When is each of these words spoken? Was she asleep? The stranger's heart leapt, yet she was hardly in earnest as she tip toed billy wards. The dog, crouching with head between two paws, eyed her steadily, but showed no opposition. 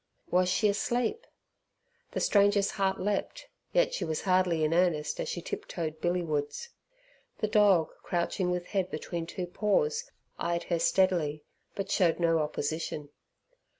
Was 0.31 0.49
she 0.49 0.67
asleep? 0.67 1.27
The 2.13 2.19
stranger's 2.19 2.71
heart 2.71 2.99
leapt, 2.99 3.47
yet 3.71 3.93
she 3.93 4.03
was 4.03 4.23
hardly 4.23 4.63
in 4.63 4.73
earnest 4.73 5.19
as 5.19 5.29
she 5.29 5.43
tip 5.43 5.67
toed 5.67 6.01
billy 6.01 6.23
wards. 6.23 6.69
The 7.37 7.47
dog, 7.47 7.91
crouching 8.01 8.49
with 8.49 8.65
head 8.65 8.89
between 8.89 9.27
two 9.27 9.45
paws, 9.45 10.09
eyed 10.39 10.63
her 10.63 10.79
steadily, 10.79 11.43
but 11.75 11.91
showed 11.91 12.19
no 12.19 12.39
opposition. 12.39 13.09